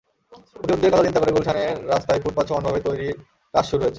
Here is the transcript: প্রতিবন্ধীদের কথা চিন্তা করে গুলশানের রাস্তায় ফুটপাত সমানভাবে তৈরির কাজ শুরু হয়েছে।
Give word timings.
প্রতিবন্ধীদের 0.55 0.91
কথা 0.93 1.05
চিন্তা 1.05 1.21
করে 1.21 1.35
গুলশানের 1.35 1.71
রাস্তায় 1.87 2.21
ফুটপাত 2.23 2.45
সমানভাবে 2.47 2.79
তৈরির 2.87 3.15
কাজ 3.53 3.65
শুরু 3.65 3.81
হয়েছে। 3.81 3.89